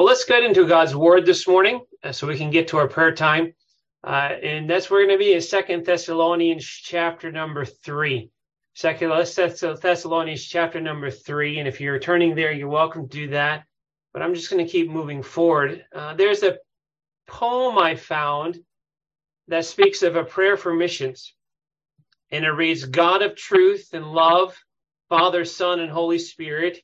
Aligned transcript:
Well, 0.00 0.06
let's 0.06 0.24
get 0.24 0.42
into 0.42 0.66
God's 0.66 0.96
word 0.96 1.26
this 1.26 1.46
morning 1.46 1.82
uh, 2.02 2.12
so 2.12 2.26
we 2.26 2.38
can 2.38 2.48
get 2.48 2.68
to 2.68 2.78
our 2.78 2.88
prayer 2.88 3.14
time. 3.14 3.52
Uh, 4.02 4.30
and 4.42 4.70
that's 4.70 4.88
where 4.88 5.02
we're 5.02 5.08
going 5.08 5.18
to 5.18 5.22
be 5.22 5.34
in 5.34 5.42
Second 5.42 5.84
Thessalonians 5.84 6.64
chapter 6.64 7.30
number 7.30 7.66
three. 7.66 8.30
Second 8.72 9.10
Thessalonians 9.10 10.42
chapter 10.42 10.80
number 10.80 11.10
three. 11.10 11.58
And 11.58 11.68
if 11.68 11.82
you're 11.82 11.98
turning 11.98 12.34
there, 12.34 12.50
you're 12.50 12.66
welcome 12.66 13.10
to 13.10 13.14
do 13.14 13.28
that. 13.32 13.64
But 14.14 14.22
I'm 14.22 14.34
just 14.34 14.50
going 14.50 14.64
to 14.64 14.72
keep 14.72 14.88
moving 14.88 15.22
forward. 15.22 15.84
Uh, 15.94 16.14
there's 16.14 16.44
a 16.44 16.56
poem 17.26 17.76
I 17.76 17.94
found 17.94 18.58
that 19.48 19.66
speaks 19.66 20.02
of 20.02 20.16
a 20.16 20.24
prayer 20.24 20.56
for 20.56 20.72
missions. 20.72 21.34
And 22.30 22.46
it 22.46 22.52
reads 22.52 22.86
God 22.86 23.20
of 23.20 23.36
truth 23.36 23.90
and 23.92 24.10
love, 24.10 24.56
Father, 25.10 25.44
Son, 25.44 25.78
and 25.78 25.92
Holy 25.92 26.18
Spirit 26.18 26.80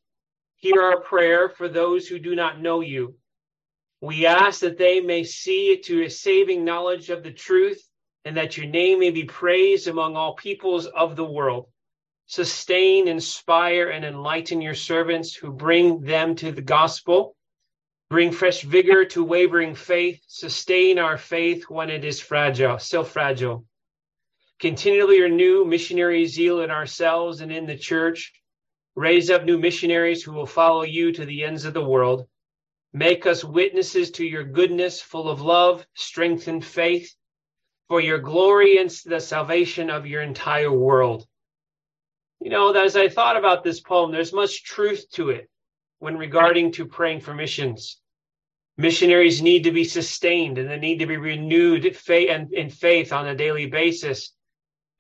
Hear 0.57 0.83
our 0.83 1.01
prayer 1.01 1.49
for 1.49 1.69
those 1.69 2.09
who 2.09 2.19
do 2.19 2.35
not 2.35 2.61
know 2.61 2.81
you. 2.81 3.17
We 4.01 4.27
ask 4.27 4.61
that 4.61 4.79
they 4.79 5.01
may 5.01 5.25
see 5.25 5.73
it 5.73 5.85
to 5.85 6.03
a 6.03 6.11
saving 6.11 6.65
knowledge 6.65 7.11
of 7.11 7.23
the 7.23 7.33
truth 7.33 7.83
and 8.25 8.37
that 8.37 8.57
your 8.57 8.67
name 8.67 9.01
may 9.01 9.11
be 9.11 9.25
praised 9.25 9.87
among 9.87 10.17
all 10.17 10.35
peoples 10.35 10.87
of 10.87 11.15
the 11.15 11.25
world. 11.25 11.67
Sustain, 12.27 13.07
inspire, 13.07 13.89
and 13.91 14.05
enlighten 14.05 14.61
your 14.61 14.75
servants 14.75 15.35
who 15.35 15.53
bring 15.53 16.01
them 16.01 16.35
to 16.37 16.51
the 16.51 16.63
gospel. 16.63 17.37
Bring 18.11 18.33
fresh 18.33 18.63
vigor 18.63 19.05
to 19.07 19.25
wavering 19.25 19.75
faith. 19.75 20.21
Sustain 20.27 20.99
our 20.99 21.19
faith 21.19 21.65
when 21.69 21.91
it 21.91 22.05
is 22.05 22.21
fragile, 22.21 22.79
still 22.79 23.05
fragile. 23.05 23.65
Continually 24.59 25.21
renew 25.21 25.65
missionary 25.65 26.27
zeal 26.27 26.61
in 26.63 26.71
ourselves 26.71 27.41
and 27.43 27.53
in 27.53 27.67
the 27.67 27.77
church 27.77 28.33
Raise 28.97 29.29
up 29.29 29.45
new 29.45 29.59
missionaries 29.59 30.23
who 30.23 30.33
will 30.33 30.47
follow 30.47 30.83
you 30.83 31.13
to 31.13 31.27
the 31.27 31.45
ends 31.45 31.67
of 31.67 31.75
the 31.75 31.85
world. 31.85 32.27
Make 32.95 33.27
us 33.27 33.45
witnesses 33.45 34.11
to 34.13 34.25
your 34.27 34.43
goodness, 34.43 35.03
full 35.03 35.29
of 35.29 35.43
love, 35.43 35.87
strength, 35.95 36.49
and 36.49 36.65
faith, 36.65 37.15
for 37.89 38.01
your 38.01 38.19
glory 38.19 38.79
and 38.79 38.89
the 39.05 39.21
salvation 39.21 39.91
of 39.91 40.07
your 40.07 40.23
entire 40.23 40.73
world. 40.73 41.27
You 42.41 42.49
know, 42.49 42.73
as 42.73 42.97
I 42.97 43.09
thought 43.09 43.37
about 43.37 43.63
this 43.63 43.81
poem, 43.81 44.13
there's 44.13 44.33
much 44.33 44.65
truth 44.65 45.11
to 45.13 45.29
it 45.29 45.51
when 45.99 46.17
regarding 46.17 46.73
to 46.73 46.87
praying 46.87 47.21
for 47.21 47.35
missions. 47.35 48.01
Missionaries 48.79 49.43
need 49.43 49.65
to 49.65 49.73
be 49.73 49.85
sustained 49.85 50.57
and 50.57 50.71
they 50.71 50.79
need 50.79 50.99
to 50.99 51.07
be 51.07 51.19
renewed 51.19 51.95
faith 51.97 52.31
and 52.31 52.53
in 52.53 52.71
faith 52.71 53.13
on 53.13 53.27
a 53.29 53.35
daily 53.35 53.67
basis. 53.67 54.33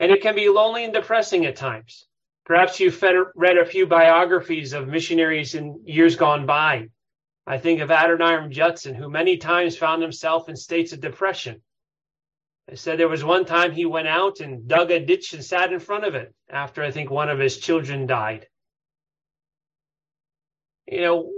And 0.00 0.12
it 0.12 0.20
can 0.20 0.34
be 0.34 0.50
lonely 0.50 0.84
and 0.84 0.92
depressing 0.92 1.46
at 1.46 1.56
times. 1.56 2.05
Perhaps 2.46 2.78
you've 2.78 3.02
read 3.34 3.58
a 3.58 3.66
few 3.66 3.88
biographies 3.88 4.72
of 4.72 4.86
missionaries 4.86 5.56
in 5.56 5.82
years 5.84 6.14
gone 6.14 6.46
by. 6.46 6.86
I 7.44 7.58
think 7.58 7.80
of 7.80 7.90
Adoniram 7.90 8.52
Judson, 8.52 8.94
who 8.94 9.10
many 9.10 9.36
times 9.36 9.76
found 9.76 10.00
himself 10.00 10.48
in 10.48 10.54
states 10.54 10.92
of 10.92 11.00
depression. 11.00 11.60
They 12.68 12.76
said 12.76 12.98
there 12.98 13.08
was 13.08 13.24
one 13.24 13.46
time 13.46 13.72
he 13.72 13.84
went 13.84 14.06
out 14.06 14.38
and 14.38 14.68
dug 14.68 14.92
a 14.92 15.04
ditch 15.04 15.32
and 15.32 15.44
sat 15.44 15.72
in 15.72 15.80
front 15.80 16.04
of 16.04 16.14
it 16.14 16.32
after 16.48 16.84
I 16.84 16.92
think 16.92 17.10
one 17.10 17.28
of 17.28 17.40
his 17.40 17.58
children 17.58 18.06
died. 18.06 18.46
You 20.86 21.00
know, 21.00 21.32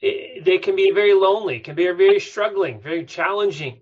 it, 0.00 0.44
they 0.44 0.58
can 0.58 0.76
be 0.76 0.90
very 0.90 1.14
lonely, 1.14 1.60
can 1.60 1.74
be 1.74 1.84
very 1.84 2.20
struggling, 2.20 2.80
very 2.82 3.06
challenging. 3.06 3.80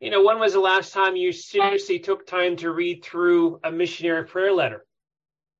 You 0.00 0.10
know, 0.10 0.22
when 0.22 0.38
was 0.38 0.52
the 0.52 0.60
last 0.60 0.92
time 0.92 1.16
you 1.16 1.32
seriously 1.32 1.98
took 1.98 2.26
time 2.26 2.56
to 2.56 2.70
read 2.70 3.02
through 3.02 3.58
a 3.64 3.72
missionary 3.72 4.26
prayer 4.26 4.52
letter? 4.52 4.84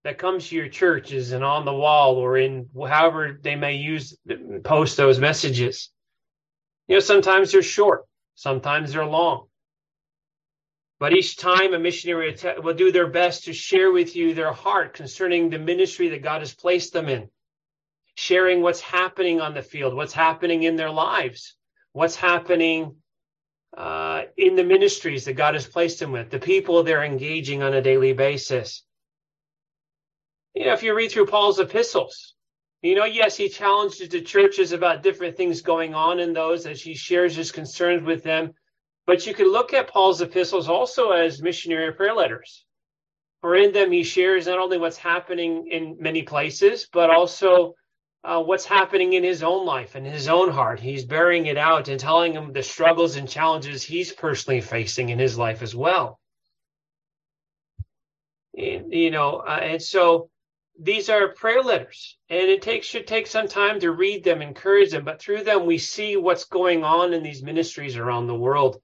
That 0.05 0.19
comes 0.19 0.49
to 0.49 0.57
your 0.57 0.69
churches 0.69 1.33
and 1.33 1.45
on 1.45 1.65
the 1.65 1.73
wall 1.73 2.17
or 2.17 2.37
in 2.37 2.69
however 2.89 3.39
they 3.41 3.55
may 3.55 3.75
use 3.75 4.17
post 4.65 4.97
those 4.97 5.19
messages. 5.19 5.91
You 6.89 6.97
know, 6.97 7.01
sometimes 7.01 7.53
they're 7.53 7.63
short, 7.63 8.05
sometimes 8.35 8.93
they're 8.93 9.07
long. 9.07 9.47
But 10.99 11.13
each 11.13 11.37
time 11.37 11.75
a 11.75 11.79
missionary 11.79 12.37
will 12.63 12.75
do 12.75 12.93
their 12.93 13.09
best 13.09 13.45
to 13.45 13.53
share 13.53 13.91
with 13.91 14.15
you 14.15 14.35
their 14.35 14.53
heart 14.53 14.95
concerning 14.95 15.51
the 15.51 15.59
ministry 15.59 16.09
that 16.11 16.23
God 16.23 16.41
has 16.41 16.55
placed 16.55 16.93
them 16.93 17.09
in, 17.09 17.29
sharing 18.15 18.63
what's 18.63 18.81
happening 18.81 19.41
on 19.41 19.55
the 19.55 19.63
field, 19.63 19.95
what's 19.95 20.13
happening 20.13 20.63
in 20.63 20.77
their 20.77 20.91
lives, 20.91 21.57
what's 21.93 22.15
happening 22.15 22.97
uh, 23.77 24.23
in 24.37 24.55
the 24.55 24.65
ministries 24.65 25.25
that 25.25 25.33
God 25.33 25.55
has 25.55 25.67
placed 25.67 25.99
them 25.99 26.13
with, 26.13 26.31
the 26.31 26.39
people 26.39 26.83
they're 26.83 27.05
engaging 27.05 27.63
on 27.63 27.75
a 27.75 27.83
daily 27.83 28.13
basis 28.13 28.85
you 30.55 30.67
know, 30.67 30.73
if 30.73 30.83
you 30.83 30.95
read 30.95 31.11
through 31.11 31.27
Paul's 31.27 31.59
epistles, 31.59 32.35
you 32.83 32.95
know, 32.95 33.05
yes, 33.05 33.37
he 33.37 33.49
challenges 33.49 34.09
the 34.09 34.21
churches 34.21 34.73
about 34.73 35.03
different 35.03 35.37
things 35.37 35.63
going 35.63 35.95
on 35.95 36.19
in 36.19 36.33
those 36.33 36.67
as 36.67 36.83
he 36.83 36.95
shares 36.95 37.37
his 37.37 37.53
concerns 37.53 38.03
with 38.03 38.23
them. 38.23 38.53
But 39.07 39.27
you 39.27 39.35
can 39.35 39.51
look 39.51 39.73
at 39.73 39.89
Paul's 39.89 40.21
epistles 40.21 40.69
also 40.69 41.11
as 41.11 41.43
missionary 41.43 41.93
prayer 41.93 42.15
letters. 42.15 42.65
For 43.41 43.57
in 43.57 43.73
them, 43.73 43.91
he 43.91 44.05
shares 44.05 44.47
not 44.47 44.59
only 44.59 44.79
what's 44.79 44.97
happening 44.97 45.69
in 45.69 45.97
many 46.01 46.23
places, 46.23 46.89
but 46.93 47.11
also 47.11 47.75
uh, 48.25 48.41
what's 48.41 48.65
happening 48.65 49.15
in 49.15 49.25
his 49.25 49.43
own 49.43 49.67
life 49.67 49.95
and 49.95 50.07
his 50.07 50.29
own 50.29 50.51
heart. 50.51 50.79
He's 50.79 51.05
bearing 51.05 51.47
it 51.47 51.59
out 51.59 51.89
and 51.89 51.99
telling 51.99 52.35
them 52.35 52.53
the 52.53 52.63
struggles 52.63 53.17
and 53.17 53.29
challenges 53.29 53.83
he's 53.83 54.13
personally 54.13 54.61
facing 54.61 55.09
in 55.09 55.19
his 55.19 55.37
life 55.37 55.63
as 55.63 55.75
well. 55.75 56.21
You 58.55 59.11
know, 59.11 59.43
uh, 59.47 59.59
and 59.63 59.83
so 59.83 60.31
these 60.79 61.11
are 61.11 61.29
prayer 61.29 61.63
letters 61.63 62.17
and 62.31 62.49
it 62.49 62.63
takes 62.63 62.87
should 62.87 63.07
take 63.07 63.27
some 63.27 63.47
time 63.47 63.79
to 63.79 63.93
read 63.93 64.25
them 64.25 64.41
encourage 64.41 64.91
them 64.91 65.05
but 65.05 65.21
through 65.21 65.45
them 65.45 65.67
we 65.67 65.79
see 65.79 66.17
what's 66.17 66.45
going 66.45 66.83
on 66.83 67.13
in 67.13 67.23
these 67.23 67.43
ministries 67.43 67.97
around 67.97 68.27
the 68.27 68.35
world. 68.35 68.81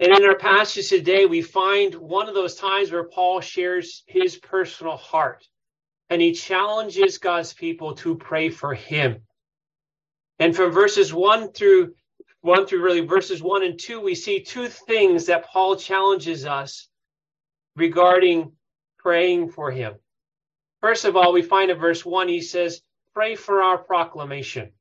And 0.00 0.16
in 0.16 0.24
our 0.24 0.36
passage 0.36 0.88
today 0.88 1.26
we 1.26 1.42
find 1.42 1.94
one 1.94 2.28
of 2.28 2.34
those 2.34 2.56
times 2.56 2.90
where 2.90 3.04
paul 3.04 3.40
shares 3.40 4.02
his 4.06 4.36
personal 4.36 4.96
heart 4.96 5.46
and 6.08 6.20
he 6.20 6.32
challenges 6.32 7.18
god's 7.18 7.52
people 7.52 7.94
to 7.96 8.16
pray 8.16 8.48
for 8.48 8.74
him. 8.74 9.22
And 10.40 10.56
from 10.56 10.72
verses 10.72 11.14
1 11.14 11.52
through 11.52 11.94
1 12.40 12.66
through 12.66 12.82
really 12.82 13.06
verses 13.06 13.40
1 13.40 13.62
and 13.62 13.78
2 13.78 14.00
we 14.00 14.16
see 14.16 14.40
two 14.40 14.66
things 14.66 15.26
that 15.26 15.46
paul 15.46 15.76
challenges 15.76 16.44
us 16.44 16.88
regarding 17.76 18.52
praying 18.98 19.50
for 19.50 19.70
him 19.70 19.94
First 20.80 21.04
of 21.04 21.16
all, 21.16 21.32
we 21.32 21.42
find 21.42 21.70
in 21.70 21.78
verse 21.78 22.04
1, 22.04 22.28
he 22.28 22.40
says, 22.40 22.82
Pray 23.14 23.34
for 23.34 23.62
our 23.62 23.78
proclamation. 23.78 24.72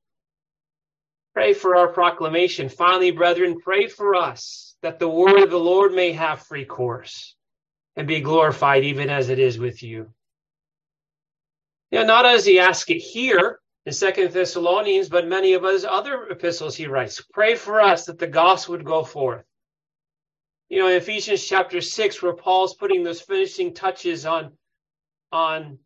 Pray 1.34 1.54
for 1.54 1.76
our 1.76 1.88
proclamation. 1.88 2.70
Finally, 2.70 3.12
brethren, 3.12 3.60
pray 3.60 3.88
for 3.88 4.16
us 4.16 4.76
that 4.82 5.00
the 5.00 5.10
word 5.10 5.42
of 5.42 5.50
the 5.50 5.60
Lord 5.60 5.94
may 5.94 6.12
have 6.12 6.44
free 6.44 6.66
course 6.66 7.36
and 7.96 8.08
be 8.08 8.22
glorified 8.22 8.84
even 8.84 9.10
as 9.10 9.30
it 9.30 9.40
is 9.40 9.60
with 9.60 9.84
you. 9.84 10.14
Now, 11.92 12.04
not 12.04 12.26
as 12.26 12.46
he 12.46 12.60
asks 12.60 12.90
it 12.90 12.98
here 12.98 13.60
in 13.86 13.94
Second 13.94 14.32
Thessalonians, 14.32 15.10
but 15.10 15.28
many 15.28 15.54
of 15.54 15.64
his 15.64 15.86
other 15.86 16.28
epistles 16.30 16.76
he 16.76 16.88
writes. 16.88 17.22
Pray 17.34 17.56
for 17.56 17.82
us 17.82 18.06
that 18.06 18.20
the 18.20 18.28
gospel 18.28 18.74
would 18.74 18.86
go 18.86 19.04
forth. 19.04 19.44
You 20.70 20.80
know, 20.80 20.88
in 20.88 20.98
Ephesians 20.98 21.44
chapter 21.46 21.82
6, 21.82 22.22
where 22.22 22.34
Paul's 22.34 22.76
putting 22.76 23.04
those 23.04 23.22
finishing 23.22 23.74
touches 23.74 24.26
on, 24.26 24.52
on 25.32 25.80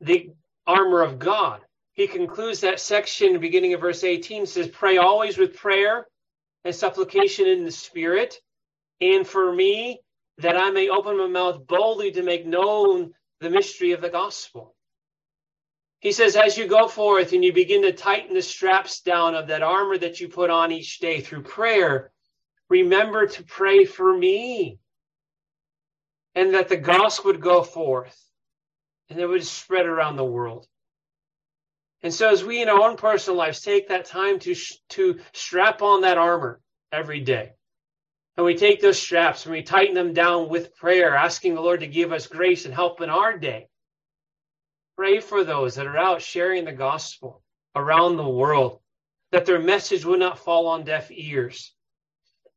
the 0.00 0.30
armor 0.66 1.02
of 1.02 1.18
God. 1.18 1.60
He 1.92 2.06
concludes 2.06 2.60
that 2.60 2.80
section, 2.80 3.38
beginning 3.38 3.74
of 3.74 3.80
verse 3.80 4.02
18, 4.04 4.46
says, 4.46 4.68
Pray 4.68 4.98
always 4.98 5.38
with 5.38 5.56
prayer 5.56 6.06
and 6.64 6.74
supplication 6.74 7.46
in 7.46 7.64
the 7.64 7.70
Spirit, 7.70 8.36
and 9.00 9.26
for 9.26 9.52
me, 9.52 10.00
that 10.38 10.56
I 10.56 10.70
may 10.70 10.88
open 10.88 11.16
my 11.16 11.28
mouth 11.28 11.66
boldly 11.66 12.10
to 12.12 12.22
make 12.22 12.46
known 12.46 13.12
the 13.40 13.50
mystery 13.50 13.92
of 13.92 14.00
the 14.00 14.08
gospel. 14.08 14.74
He 16.00 16.12
says, 16.12 16.36
as 16.36 16.58
you 16.58 16.66
go 16.66 16.88
forth 16.88 17.32
and 17.32 17.44
you 17.44 17.52
begin 17.52 17.82
to 17.82 17.92
tighten 17.92 18.34
the 18.34 18.42
straps 18.42 19.00
down 19.00 19.34
of 19.34 19.46
that 19.46 19.62
armor 19.62 19.96
that 19.96 20.20
you 20.20 20.28
put 20.28 20.50
on 20.50 20.72
each 20.72 20.98
day 20.98 21.20
through 21.20 21.44
prayer, 21.44 22.12
remember 22.68 23.26
to 23.26 23.44
pray 23.44 23.84
for 23.84 24.16
me 24.16 24.78
and 26.34 26.52
that 26.54 26.68
the 26.68 26.76
gospel 26.76 27.32
would 27.32 27.40
go 27.40 27.62
forth 27.62 28.20
and 29.10 29.20
it 29.20 29.26
would 29.26 29.44
spread 29.44 29.86
around 29.86 30.16
the 30.16 30.24
world. 30.24 30.66
And 32.02 32.12
so, 32.12 32.30
as 32.30 32.44
we 32.44 32.60
in 32.60 32.68
our 32.68 32.80
own 32.80 32.96
personal 32.96 33.38
lives 33.38 33.60
take 33.60 33.88
that 33.88 34.04
time 34.04 34.38
to 34.40 34.54
to 34.90 35.20
strap 35.32 35.80
on 35.80 36.02
that 36.02 36.18
armor 36.18 36.60
every 36.92 37.20
day, 37.20 37.52
and 38.36 38.44
we 38.44 38.56
take 38.56 38.80
those 38.80 38.98
straps 38.98 39.46
and 39.46 39.54
we 39.54 39.62
tighten 39.62 39.94
them 39.94 40.12
down 40.12 40.48
with 40.48 40.74
prayer, 40.76 41.14
asking 41.14 41.54
the 41.54 41.60
Lord 41.60 41.80
to 41.80 41.86
give 41.86 42.12
us 42.12 42.26
grace 42.26 42.64
and 42.64 42.74
help 42.74 43.00
in 43.00 43.08
our 43.08 43.38
day. 43.38 43.68
Pray 44.96 45.20
for 45.20 45.44
those 45.44 45.74
that 45.74 45.86
are 45.86 45.96
out 45.96 46.22
sharing 46.22 46.64
the 46.64 46.72
gospel 46.72 47.42
around 47.74 48.16
the 48.16 48.28
world, 48.28 48.80
that 49.32 49.46
their 49.46 49.58
message 49.58 50.04
will 50.04 50.18
not 50.18 50.38
fall 50.38 50.66
on 50.66 50.84
deaf 50.84 51.10
ears. 51.10 51.74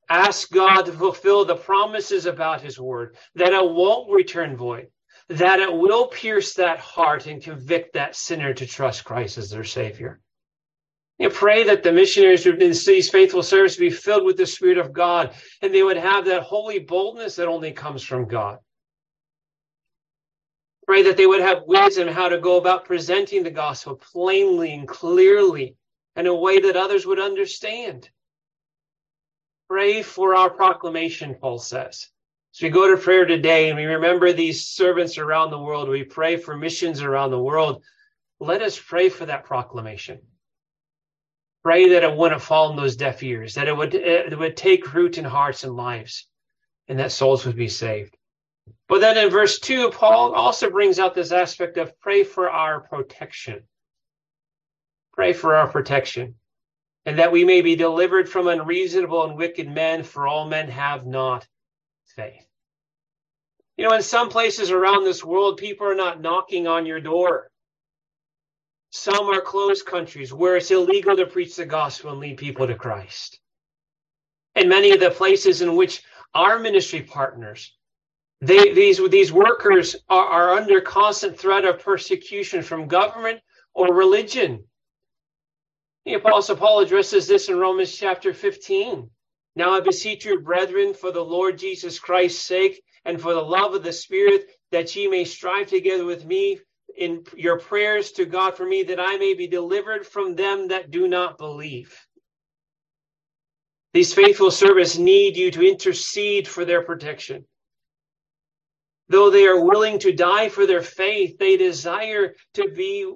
Ask 0.09 0.51
God 0.51 0.83
to 0.83 0.94
fulfill 0.94 1.45
the 1.45 1.55
promises 1.55 2.25
about 2.25 2.61
His 2.61 2.79
word, 2.79 3.17
that 3.35 3.53
it 3.53 3.69
won't 3.69 4.11
return 4.11 4.55
void, 4.55 4.88
that 5.29 5.59
it 5.59 5.74
will 5.74 6.07
pierce 6.07 6.53
that 6.53 6.79
heart 6.79 7.27
and 7.27 7.41
convict 7.41 7.94
that 7.94 8.15
sinner 8.15 8.53
to 8.53 8.65
trust 8.65 9.03
Christ 9.03 9.38
as 9.38 9.50
their 9.50 9.63
Savior. 9.63 10.21
You 11.19 11.29
pray 11.29 11.63
that 11.63 11.83
the 11.83 11.91
missionaries 11.91 12.44
who've 12.44 12.59
been 12.59 12.74
faithful 12.74 13.41
service 13.41 13.75
be 13.75 13.89
filled 13.89 14.24
with 14.24 14.38
the 14.38 14.45
Spirit 14.45 14.77
of 14.77 14.94
God 14.94 15.33
and 15.62 15.74
they 15.74 15.83
would 15.83 15.97
have 15.97 16.25
that 16.25 16.44
holy 16.44 16.79
boldness 16.79 17.35
that 17.35 17.47
only 17.47 17.71
comes 17.71 18.03
from 18.03 18.27
God. 18.27 18.59
Pray 20.85 21.03
that 21.03 21.18
they 21.18 21.25
would 21.25 21.41
have 21.41 21.63
wisdom 21.65 22.07
how 22.07 22.30
to 22.30 22.39
go 22.39 22.57
about 22.57 22.85
presenting 22.85 23.44
the 23.44 23.51
gospel 23.51 23.95
plainly 23.95 24.73
and 24.73 24.88
clearly 24.88 25.75
in 26.15 26.27
a 26.27 26.35
way 26.35 26.59
that 26.59 26.77
others 26.77 27.06
would 27.06 27.19
understand. 27.19 28.09
Pray 29.68 30.01
for 30.01 30.33
our 30.33 30.50
proclamation, 30.50 31.35
Paul 31.35 31.59
says. 31.59 32.07
So 32.57 32.65
we 32.65 32.71
go 32.71 32.89
to 32.89 33.00
prayer 33.00 33.27
today 33.27 33.69
and 33.69 33.77
we 33.77 33.86
remember 33.86 34.33
these 34.33 34.65
servants 34.65 35.19
around 35.19 35.51
the 35.51 35.59
world. 35.59 35.89
We 35.89 36.04
pray 36.04 36.38
for 36.38 36.57
missions 36.57 37.04
around 37.04 37.30
the 37.30 37.38
world. 37.38 37.83
Let 38.39 38.63
us 38.63 38.80
pray 38.80 39.09
for 39.09 39.27
that 39.27 39.44
proclamation. 39.44 40.21
Pray 41.62 41.89
that 41.89 42.04
it 42.04 42.18
wouldn't 42.18 42.42
fall 42.42 42.71
in 42.71 42.75
those 42.75 42.95
deaf 42.95 43.21
ears, 43.21 43.54
that 43.54 43.68
it 43.68 43.77
would, 43.77 43.94
it 43.94 44.36
would 44.36 44.57
take 44.57 44.92
root 44.95 45.19
in 45.19 45.24
hearts 45.24 45.65
and 45.65 45.75
lives, 45.75 46.27
and 46.88 46.98
that 46.98 47.12
souls 47.12 47.45
would 47.45 47.56
be 47.56 47.68
saved. 47.68 48.18
But 48.88 49.01
then 49.01 49.24
in 49.24 49.30
verse 49.30 49.59
2, 49.59 49.92
Paul 49.92 50.33
also 50.33 50.71
brings 50.71 50.98
out 50.98 51.13
this 51.13 51.31
aspect 51.31 51.77
of 51.77 52.00
pray 52.00 52.24
for 52.24 52.50
our 52.50 52.80
protection. 52.80 53.68
Pray 55.13 55.33
for 55.33 55.54
our 55.54 55.68
protection, 55.68 56.33
and 57.06 57.19
that 57.19 57.31
we 57.31 57.45
may 57.45 57.62
be 57.62 57.75
delivered 57.75 58.27
from 58.27 58.48
unreasonable 58.48 59.25
and 59.25 59.38
wicked 59.38 59.69
men, 59.69 60.01
for 60.01 60.27
all 60.27 60.48
men 60.48 60.69
have 60.69 61.06
not 61.06 61.48
faith. 62.15 62.46
You 63.77 63.88
know, 63.88 63.95
in 63.95 64.01
some 64.01 64.29
places 64.29 64.71
around 64.71 65.03
this 65.03 65.24
world, 65.24 65.57
people 65.57 65.88
are 65.88 65.95
not 65.95 66.19
knocking 66.19 66.68
on 66.68 66.88
your 66.88 67.00
door. 67.00 67.51
Some 68.91 69.27
are 69.27 69.41
closed 69.41 69.85
countries 69.85 70.33
where 70.33 70.56
it's 70.56 70.71
illegal 70.71 71.15
to 71.15 71.27
preach 71.27 71.56
the 71.56 71.65
gospel 71.65 72.12
and 72.12 72.19
lead 72.19 72.38
people 72.38 72.65
to 72.65 72.75
Christ. 72.75 73.39
And 74.56 74.68
many 74.69 74.91
of 74.91 75.00
the 75.00 75.12
places 75.12 75.62
in 75.62 75.75
which 75.75 76.01
our 76.33 76.57
ministry 76.57 77.03
partners, 77.03 77.75
they, 78.41 78.74
these, 78.74 79.00
these 79.09 79.31
workers 79.31 79.95
are, 80.09 80.25
are 80.25 80.53
under 80.56 80.81
constant 80.81 81.38
threat 81.38 81.63
of 81.63 81.80
persecution 81.80 82.63
from 82.63 82.88
government 82.88 83.41
or 83.75 83.94
religion. 83.94 84.63
The 86.06 86.15
Apostle 86.15 86.56
Paul 86.56 86.80
addresses 86.80 87.27
this 87.27 87.50
in 87.50 87.59
Romans 87.59 87.95
chapter 87.95 88.33
15. 88.33 89.07
Now 89.56 89.73
I 89.73 89.81
beseech 89.81 90.25
you, 90.25 90.39
brethren, 90.39 90.95
for 90.95 91.12
the 91.12 91.23
Lord 91.23 91.59
Jesus 91.59 92.00
Christ's 92.00 92.41
sake 92.41 92.81
and 93.07 93.19
for 93.19 93.33
the 93.33 93.42
love 93.42 93.74
of 93.74 93.83
the 93.83 93.94
Spirit, 93.94 94.51
that 94.71 94.94
ye 94.95 95.07
may 95.07 95.24
strive 95.24 95.68
together 95.68 96.06
with 96.06 96.25
me 96.25 96.59
in 96.98 97.24
your 97.36 97.57
prayers 97.57 98.12
to 98.12 98.25
God 98.25 98.56
for 98.57 98.65
me, 98.65 98.83
that 98.83 99.00
I 99.00 99.18
may 99.18 99.33
be 99.33 99.48
delivered 99.48 100.06
from 100.06 100.36
them 100.36 100.68
that 100.68 100.92
do 100.92 101.07
not 101.07 101.38
believe. 101.38 101.98
These 103.94 104.13
faithful 104.13 104.51
servants 104.51 104.98
need 104.98 105.38
you 105.38 105.50
to 105.51 105.68
intercede 105.68 106.48
for 106.48 106.65
their 106.65 106.83
protection. 106.83 107.45
Though 109.07 109.30
they 109.30 109.48
are 109.48 109.63
willing 109.63 110.00
to 110.00 110.12
die 110.12 110.50
for 110.50 110.68
their 110.68 110.83
faith, 110.83 111.38
they 111.38 111.56
desire 111.56 112.36
to 112.56 112.69
be 112.69 113.09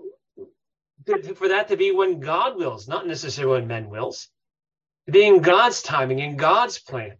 for 1.36 1.50
that 1.50 1.68
to 1.68 1.76
be 1.76 1.92
when 1.92 2.22
God 2.22 2.56
wills, 2.56 2.88
not 2.88 3.08
necessarily 3.08 3.60
when 3.60 3.68
men 3.68 3.90
wills. 3.90 4.30
To 5.08 5.12
be 5.12 5.26
in 5.26 5.42
God's 5.42 5.82
timing, 5.82 6.20
in 6.20 6.38
God's 6.38 6.80
plan. 6.80 7.18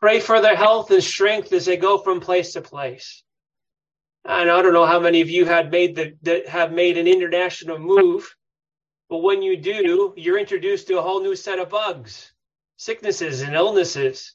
Pray 0.00 0.20
for 0.20 0.40
their 0.40 0.56
health 0.56 0.90
and 0.90 1.02
strength 1.02 1.52
as 1.52 1.66
they 1.66 1.76
go 1.76 1.98
from 1.98 2.20
place 2.20 2.52
to 2.52 2.60
place. 2.60 3.22
And 4.24 4.50
I 4.50 4.62
don't 4.62 4.72
know 4.72 4.86
how 4.86 5.00
many 5.00 5.20
of 5.20 5.30
you 5.30 5.44
had 5.44 5.70
made 5.70 5.96
the, 5.96 6.14
that 6.22 6.48
have 6.48 6.70
made 6.70 6.98
an 6.98 7.08
international 7.08 7.78
move, 7.78 8.34
but 9.08 9.18
when 9.18 9.42
you 9.42 9.56
do, 9.56 10.12
you're 10.16 10.38
introduced 10.38 10.86
to 10.88 10.98
a 10.98 11.02
whole 11.02 11.20
new 11.20 11.34
set 11.34 11.58
of 11.58 11.70
bugs, 11.70 12.32
sicknesses, 12.76 13.40
and 13.40 13.54
illnesses. 13.54 14.34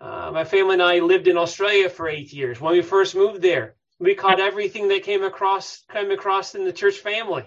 Uh, 0.00 0.30
my 0.32 0.44
family 0.44 0.74
and 0.74 0.82
I 0.82 1.00
lived 1.00 1.28
in 1.28 1.36
Australia 1.36 1.90
for 1.90 2.08
eight 2.08 2.32
years. 2.32 2.60
When 2.60 2.72
we 2.72 2.82
first 2.82 3.14
moved 3.14 3.42
there, 3.42 3.74
we 3.98 4.14
caught 4.14 4.40
everything 4.40 4.88
that 4.88 5.02
came 5.02 5.24
across 5.24 5.82
came 5.92 6.10
across 6.10 6.54
in 6.54 6.64
the 6.64 6.72
church 6.72 6.98
family. 6.98 7.44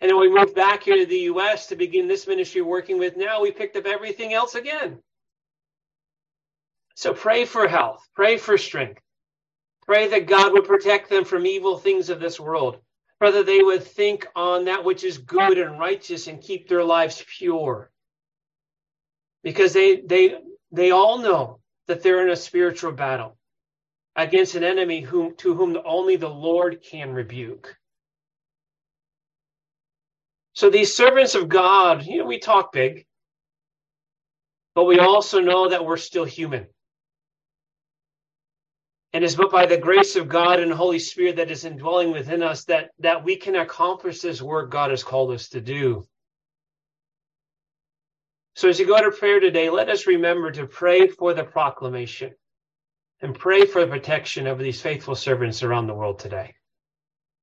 And 0.00 0.10
then 0.10 0.18
we 0.18 0.30
moved 0.30 0.54
back 0.54 0.84
here 0.84 0.96
to 0.96 1.06
the 1.06 1.30
U.S. 1.32 1.66
to 1.66 1.76
begin 1.76 2.08
this 2.08 2.26
ministry 2.26 2.62
working 2.62 2.98
with 2.98 3.16
now. 3.16 3.42
We 3.42 3.52
picked 3.52 3.76
up 3.76 3.86
everything 3.86 4.32
else 4.32 4.54
again. 4.54 5.02
So 6.94 7.14
pray 7.14 7.44
for 7.44 7.68
health, 7.68 8.06
pray 8.14 8.36
for 8.38 8.58
strength. 8.58 9.00
Pray 9.86 10.08
that 10.08 10.26
God 10.26 10.52
would 10.52 10.64
protect 10.64 11.10
them 11.10 11.24
from 11.24 11.46
evil 11.46 11.78
things 11.78 12.10
of 12.10 12.20
this 12.20 12.38
world. 12.40 12.78
Pray 13.18 13.32
that 13.32 13.46
they 13.46 13.62
would 13.62 13.82
think 13.82 14.26
on 14.36 14.66
that 14.66 14.84
which 14.84 15.04
is 15.04 15.18
good 15.18 15.58
and 15.58 15.78
righteous 15.78 16.28
and 16.28 16.40
keep 16.42 16.68
their 16.68 16.84
lives 16.84 17.24
pure. 17.38 17.90
Because 19.42 19.72
they 19.72 20.00
they 20.00 20.38
they 20.72 20.90
all 20.92 21.18
know 21.18 21.60
that 21.88 22.02
they're 22.02 22.24
in 22.24 22.30
a 22.32 22.36
spiritual 22.36 22.92
battle 22.92 23.36
against 24.16 24.54
an 24.54 24.64
enemy 24.64 25.00
whom 25.00 25.34
to 25.36 25.54
whom 25.54 25.78
only 25.84 26.16
the 26.16 26.28
Lord 26.28 26.82
can 26.82 27.12
rebuke. 27.12 27.76
So 30.54 30.70
these 30.70 30.94
servants 30.94 31.34
of 31.34 31.48
God, 31.48 32.04
you 32.04 32.18
know, 32.18 32.26
we 32.26 32.38
talk 32.38 32.72
big, 32.72 33.06
but 34.74 34.84
we 34.84 34.98
also 34.98 35.40
know 35.40 35.70
that 35.70 35.84
we're 35.84 35.96
still 35.96 36.24
human. 36.24 36.66
And 39.12 39.22
it's 39.22 39.34
but 39.34 39.50
by 39.50 39.66
the 39.66 39.76
grace 39.76 40.16
of 40.16 40.28
God 40.28 40.58
and 40.60 40.72
Holy 40.72 40.98
Spirit 40.98 41.36
that 41.36 41.50
is 41.50 41.64
indwelling 41.64 42.12
within 42.12 42.42
us 42.42 42.64
that, 42.64 42.90
that 43.00 43.24
we 43.24 43.36
can 43.36 43.56
accomplish 43.56 44.20
this 44.20 44.40
work 44.40 44.70
God 44.70 44.90
has 44.90 45.04
called 45.04 45.32
us 45.32 45.50
to 45.50 45.60
do. 45.60 46.06
So 48.54 48.68
as 48.68 48.78
you 48.80 48.86
go 48.86 49.02
to 49.02 49.16
prayer 49.16 49.40
today, 49.40 49.70
let 49.70 49.88
us 49.88 50.06
remember 50.06 50.50
to 50.52 50.66
pray 50.66 51.08
for 51.08 51.34
the 51.34 51.44
proclamation 51.44 52.32
and 53.20 53.34
pray 53.34 53.66
for 53.66 53.82
the 53.82 53.90
protection 53.90 54.46
of 54.46 54.58
these 54.58 54.80
faithful 54.80 55.14
servants 55.14 55.62
around 55.62 55.86
the 55.86 55.94
world 55.94 56.18
today. 56.18 56.54